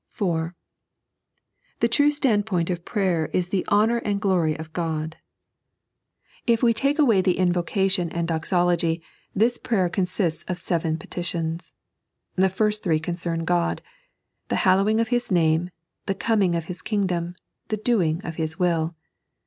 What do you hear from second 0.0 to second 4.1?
(4) The true sfmu^Kint of prayer is the honour